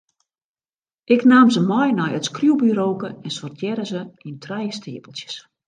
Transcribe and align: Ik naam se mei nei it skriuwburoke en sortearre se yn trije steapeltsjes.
Ik 1.13 1.21
naam 1.29 1.47
se 1.53 1.61
mei 1.69 1.91
nei 1.99 2.15
it 2.17 2.27
skriuwburoke 2.29 3.09
en 3.25 3.33
sortearre 3.37 3.85
se 3.91 4.01
yn 4.27 4.37
trije 4.43 4.73
steapeltsjes. 4.79 5.35